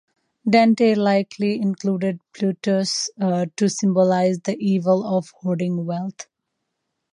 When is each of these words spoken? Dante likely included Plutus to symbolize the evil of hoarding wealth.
Dante 0.49 0.95
likely 0.95 1.61
included 1.61 2.19
Plutus 2.33 3.07
to 3.19 3.69
symbolize 3.69 4.39
the 4.39 4.57
evil 4.57 5.03
of 5.05 5.31
hoarding 5.41 5.85
wealth. 5.85 6.25